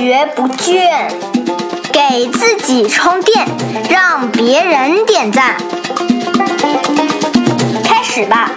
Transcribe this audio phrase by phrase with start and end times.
[0.00, 1.10] 学不倦，
[1.92, 3.46] 给自己充电，
[3.90, 5.58] 让别人点赞。
[7.84, 8.50] 开始吧！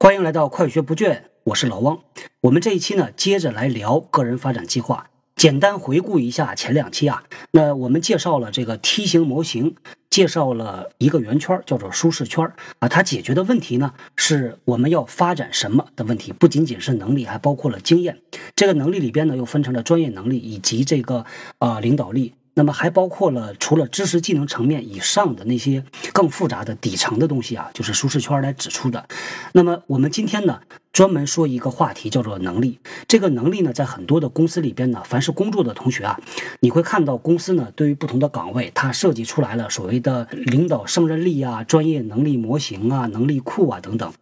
[0.00, 2.00] 欢迎来到快学不倦，我是老汪。
[2.40, 5.06] 我们这一期呢，接着来聊个人发展计划。
[5.36, 9.76] 简单回顾一下前两期啊，那我们介绍了这个梯形模型，
[10.10, 12.88] 介绍了一个圆圈，叫做舒适圈啊。
[12.88, 18.18] 它解决的问题呢，是我们要发展什么的问题，不仅仅是能力，还包括了经验。
[18.56, 21.24] 这个能力里边呢，又分成了专业能力以及这个
[21.58, 22.34] 啊领导力。
[22.54, 29.06] 那么还包括了除了知识技能层面以上的那些更复杂的底层的东西啊，就是舒适圈来指出的。
[29.52, 30.60] 那么我们今天呢，
[30.92, 32.78] 专门说一个话题，叫做能力。
[33.06, 36.20] 这个能力呢，在很多的公司里边呢，凡是工作的同学啊，
[36.60, 44.12] 你会看到公司呢，对于不同的岗位，它设计出来了所谓的领导胜任力啊、专业能力模型啊、能力库啊等等，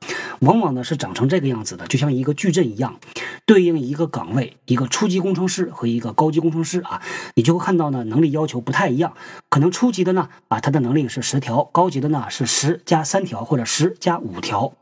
[0.40, 2.98] 往往呢是长成这个样子的，就像一个矩阵一样，
[3.48, 7.00] 对应一个岗位，一个初级工程师和一个高级工程师啊，
[7.34, 8.28] 你就会看到呢，能力。
[8.30, 9.14] 要求不太一样，
[9.48, 14.74] 可能初级的呢，啊，他的能力是十条；高级的呢是十加三条或者十加五条。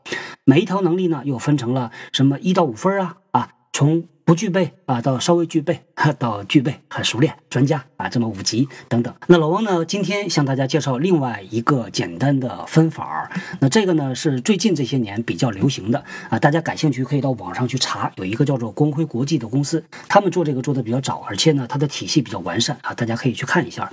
[0.43, 4.07] 每一条能力呢又分成了什么一到五分啊啊，从。
[4.27, 5.85] 不具备啊，到稍微具备，
[6.19, 9.15] 到具备很熟练专家啊，这么五级等等。
[9.27, 13.31] 那老王呢，今天向大家介绍另外一个简单的分法。
[13.61, 23.89] 那这个呢是最近这些年比较流行的啊，大家感兴趣可以到网上去查，有一个叫做光辉国际的公司，他们做这个做的比较早，而且呢它的体系比较完善啊，大家可以去看一下。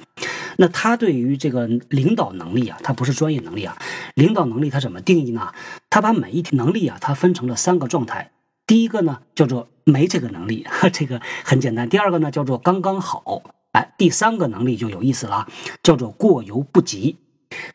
[0.56, 3.76] 那他对于这个领导能力啊，它不是专业能力啊，
[4.16, 5.52] 领导能力它怎么定义呢？
[5.88, 8.32] 他把每一条能力啊，它分成了三个状态。
[8.66, 11.88] 第一个呢叫做没这个能力， 这个很简单。
[11.88, 15.46] 第二个呢叫做刚刚好，哎，第三个能力就有意思了，
[15.82, 17.16] 叫做过犹不及。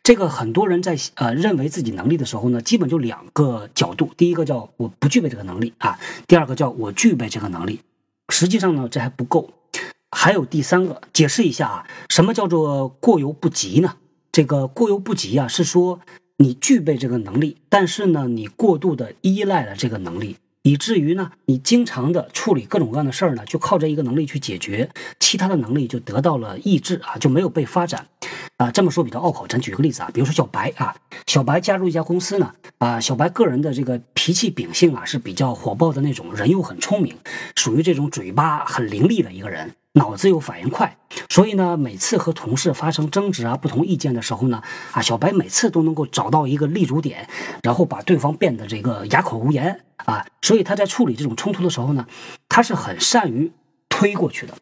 [0.03, 4.11] 这个很多人在呃认为自己能力的时候呢，基本就两个角度。
[4.17, 7.79] 第一个叫我不具备这个能力啊，第二个叫我具备这个能力。
[8.27, 9.53] 实际上呢这还不够，
[10.11, 11.01] 还有第三个。
[11.13, 13.95] 解释一下啊，什么叫做过犹不及呢？
[14.31, 16.01] 这个过犹不及啊，是说
[16.37, 20.35] 你具备这个能力，但是呢你过度的依赖了这个能力。
[20.69, 24.87] 以至于呢，你经常的处理各种各样的事儿呢，就靠这一个能力去解决，
[25.19, 28.05] 其他的能力就得到了抑制啊，就没有被发展，
[28.57, 29.47] 啊，这么说比较拗口。
[29.47, 37.17] 咱举个例子啊，比如说小白啊，小白加入一家公司呢，啊，小白个人的这个脾气秉性啊是比较火爆的那种，人又很聪明，
[37.55, 39.73] 属于这种嘴巴很伶俐的一个人。
[39.93, 40.97] 脑子又反应快，
[41.29, 47.27] 所以呢，每次和同事发生争执啊、不同意见的时候呢，啊，小白每次都能够找到一个立足点，
[47.63, 50.25] 然后把对方变得这个哑口无言啊。
[50.41, 52.07] 所以他在处理这种冲突的时候呢，
[52.47, 53.51] 他是很善于
[53.87, 54.55] 推过去的。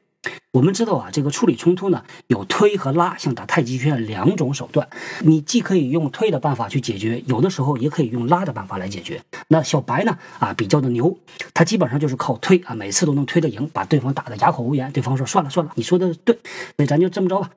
[0.52, 4.90] 我们知道啊，这个处理冲突呢，有推和拉，像打太极拳两种手段。
[5.22, 9.22] 你既可以用推的办法去解决，有的时候也可以用拉的办法来解决。
[9.50, 11.18] 那小白呢，啊，比较的牛，
[11.54, 14.92] 他基本上就是靠推啊，每次都能推得赢，把对方打得哑口无言。
[14.92, 16.40] 对方说算了算了，你说的对，
[16.78, 17.52] 那咱就这么着吧。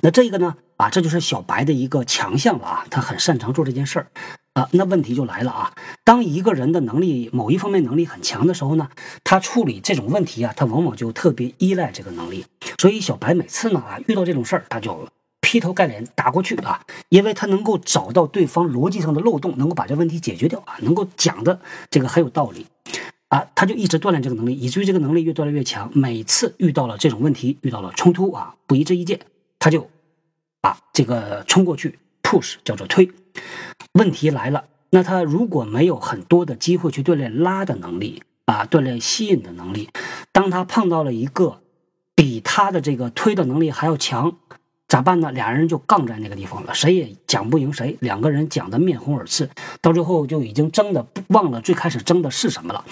[0.00, 4.06] 那这个呢，啊，这就是小白的一个强项了啊，他很擅长做这件事儿。
[4.54, 5.72] 啊，那问题就来了啊！
[6.04, 8.88] 当一个人的能力某一方面能力很强的时候呢，
[9.24, 12.46] 他处理这种问题啊，他往往就特别依赖这个能力。
[12.78, 15.08] 所以小白每次呢啊遇到这种事儿，他就
[15.40, 21.58] 劈头盖脸打过去啊，因为他能够找到对方逻辑上的漏洞，能够把这问题解决掉啊，能够讲的
[21.90, 22.64] 这个很有道理
[23.30, 25.90] 啊，他就一直锻炼这个能力，以至于这个能力越锻炼越强。
[25.92, 29.18] 每次遇到了这种问题，遇到了冲突啊，不一致意见，
[29.58, 29.90] 他就
[30.60, 33.10] 啊这个冲过去 push 叫做推。
[33.94, 39.88] 问题来了，那他如果没有很多的机会去锻炼拉的能力啊，锻炼吸引的能力，
[40.32, 41.60] 当他碰到了一个
[42.16, 44.36] 比他的这个推的能力还要强。
[44.86, 45.32] 咋办呢？
[45.32, 47.96] 俩人就杠在那个地方了，谁也讲不赢谁。
[48.00, 49.48] 两个人讲的面红耳赤，
[49.80, 52.84] 到最后就已经争的忘了最开始争的是什么了，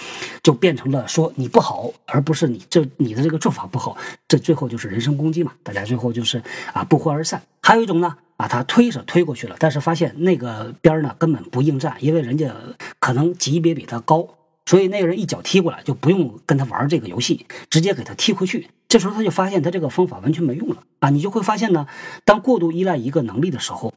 [0.42, 3.96] 就变成了说你不好，而不是你这你的这个做法不好。
[4.26, 6.42] 这最后就是人身攻击嘛，大家最后就是
[6.72, 7.42] 啊不欢而散。
[7.60, 12.54] 还有一种呢，把他推是推过去了，但是发现那个边呢根本不应战，因为人家
[12.98, 14.28] 可能级别比他高。
[14.64, 18.68] 所以那个人一脚踢过来，就不用跟他玩这个游戏，直接给他踢回去。
[18.88, 21.10] 这时候他就发现他这个方法完全没用了啊！
[21.10, 21.88] 你就会发现呢，
[22.24, 23.92] 当过度依赖一个能力的时候，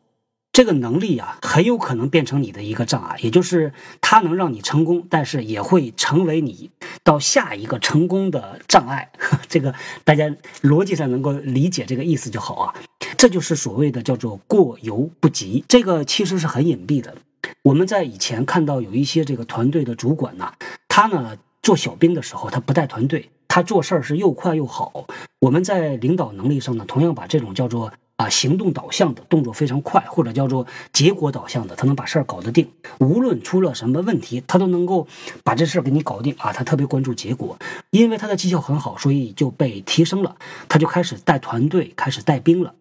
[0.52, 6.72] 这个能力啊很有可能变成你的一个障碍，也就是它能让你成功，但是也会成为你
[7.04, 9.12] 到下一个成功的障碍。
[9.48, 10.34] 这个大家
[10.64, 12.74] 逻辑上能够理解这个意思就好啊。
[13.18, 17.16] 这就是所谓的叫做过犹不及，这个其实是很隐蔽的。
[17.64, 20.54] 我们在以前看到有一些这个团队的主管呢，
[20.88, 25.06] 他呢做小兵的时候，他不带团队，他做事儿是又快又好。
[25.40, 32.68] 我们在领导能力上呢，同样把这种叫做啊，行动导向的动作非常快，或者叫做结果导向的，他能把事儿搞得定。
[33.00, 35.08] 无论出了什么问题，他都能够
[35.44, 36.54] 把这事儿给你搞定啊。
[36.54, 37.58] 他特别关注结果，
[37.92, 40.36] 因为他的绩效很好，所以就被提升了。
[40.70, 42.74] 他就开始带团队，开始带兵了。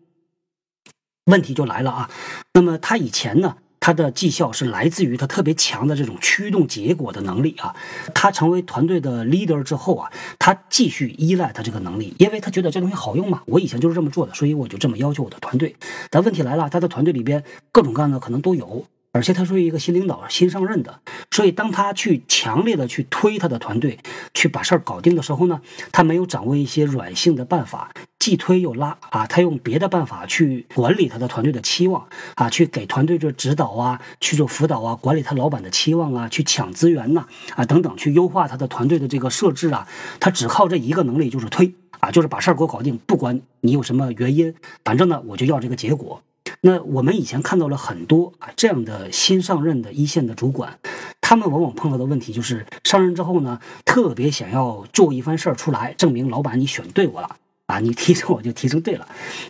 [1.27, 2.11] 问题就来了啊，
[2.53, 3.57] 那么他以前呢？
[3.81, 7.77] 他的绩效是来自于他特别强的这种驱动结果的能力啊。
[8.15, 13.43] 他成为团队的 leader 之后啊，他继续依赖他这个能力，因为他觉得这东西好用嘛。
[13.45, 15.77] 我以前就是这么做的，所以我就这么要求我的团队。
[16.09, 18.87] 但问题来了，他的团队里边各种各样的可能都有。
[19.13, 20.99] 而且他属于一个新领导、新上任的，
[21.31, 23.97] 所以当他去强烈的去推他的团队，
[24.33, 25.61] 去把事儿搞定的时候呢，
[25.93, 27.93] 他没有掌握一些软性的办法，
[28.25, 32.07] 既推又拉啊，他用别的办法去管理他的团队的期望
[32.37, 39.87] 啊，去给团队做指导啊，去做辅导啊，管理他老板的期望啊，去抢资源呐啊等等，去优化他的团队的这个设置啊，
[40.21, 46.23] 他只靠这一个能力就是推啊，就是把事儿给我搞定，不管你有什么原因，反正呢我就要这个结果。
[46.63, 50.79] 那我们以前看到了很多啊这样的新上任的一线的主管，
[51.21, 57.37] 他们往往碰到的问题就是上任之后呢，特别想要做一番事儿出来，证明老板你选对我了
[57.67, 59.09] 啊，你提升 我就提升对了，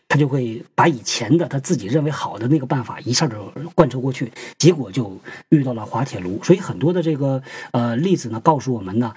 [0.09, 5.19] 他就会把以前的他自己认为好的那个办法一下就贯彻过去，结果就
[5.49, 6.43] 遇到了滑铁卢。
[6.43, 9.15] 所以很多的这个呃例子呢，告诉我们呢，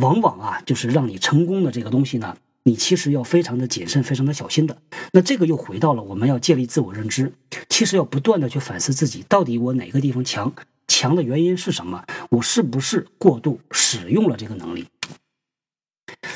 [0.00, 2.36] 往往啊就是让你成功的这个东西呢。
[2.64, 4.76] 你其实要非常的谨慎，非常的小心的。
[5.12, 7.32] 那这个又回到了我们要建立自我认知，
[7.70, 10.52] 其实要不断的去反思自己，到底我哪个地方强，
[10.86, 12.04] 强的原因是什么？
[12.28, 14.86] 我是不是过度使用了这个能力？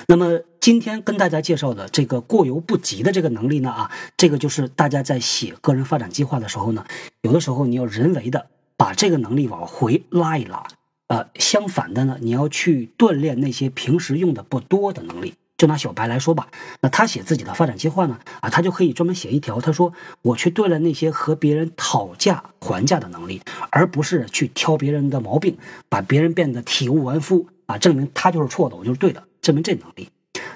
[0.06, 3.69] 那么今天跟大家介绍的这个过犹不及的这个能力呢？
[3.69, 6.85] 啊，这个就是大家在写个人发展计划的时候呢，
[7.23, 10.62] 有的时候你要人为的把这个能力往回拉一拉。
[11.09, 15.35] 呃，相反的呢，你要去锻炼那些平时用的不多的能力。
[15.59, 16.47] 就拿小白来说吧，
[16.81, 18.20] 那他写自己的发展计划呢？
[18.41, 19.93] 啊，他就可以专门写一条，他说
[20.23, 30.09] 我去锻炼那些和别人讨价还价的能力，而不是去挑别人的毛病，把别人变得体无完肤啊，证明他就是错的，我就是对的，证明这能力。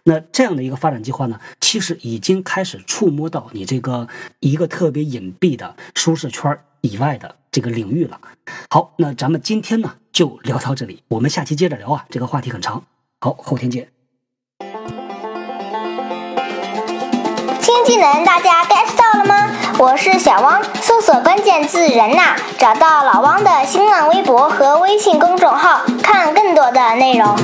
[0.09, 4.07] 那这样的一个发展计划呢，其实已经开始触摸到你这个
[4.39, 8.21] 一个特别隐蔽的舒适圈以外的这个领域了。
[8.71, 12.85] 好，那咱们今天呢就聊到这里，我们下期接着聊啊，这个话题很长。
[13.21, 13.89] 好，后天见。
[17.61, 19.51] 新技能大家 get 到了吗？
[19.81, 27.37] 我是小汪，搜索关键字“人呐”，找到老汪的新浪微博和微信公众号，看更多的内容。